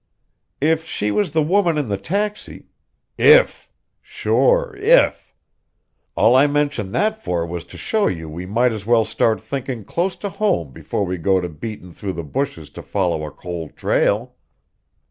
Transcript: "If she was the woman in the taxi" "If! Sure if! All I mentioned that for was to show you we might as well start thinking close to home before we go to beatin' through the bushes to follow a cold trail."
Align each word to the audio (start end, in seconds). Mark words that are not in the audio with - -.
"If 0.61 0.83
she 0.87 1.11
was 1.11 1.29
the 1.29 1.43
woman 1.43 1.77
in 1.77 1.87
the 1.87 1.95
taxi" 1.95 2.65
"If! 3.39 3.69
Sure 4.01 4.73
if! 4.79 5.35
All 6.15 6.35
I 6.35 6.47
mentioned 6.47 6.91
that 6.95 7.23
for 7.23 7.45
was 7.45 7.65
to 7.65 7.77
show 7.77 8.07
you 8.07 8.27
we 8.27 8.47
might 8.47 8.71
as 8.73 8.83
well 8.87 9.05
start 9.05 9.39
thinking 9.39 9.83
close 9.83 10.15
to 10.15 10.29
home 10.29 10.71
before 10.71 11.05
we 11.05 11.19
go 11.19 11.39
to 11.39 11.49
beatin' 11.49 11.93
through 11.93 12.13
the 12.13 12.23
bushes 12.23 12.71
to 12.71 12.81
follow 12.81 13.23
a 13.23 13.29
cold 13.29 13.75
trail." 13.77 14.33